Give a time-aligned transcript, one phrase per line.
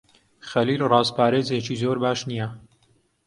[0.49, 2.47] خەلیل ڕازپارێزێکی زۆر باش نییە.